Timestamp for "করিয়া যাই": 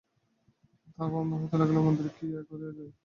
2.49-2.91